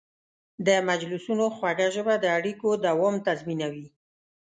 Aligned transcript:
د 0.67 0.69
مجلسونو 0.89 1.45
خوږه 1.55 1.87
ژبه 1.95 2.13
د 2.19 2.25
اړیکو 2.37 2.69
دوام 2.87 3.15
تضمینوي. 3.27 3.87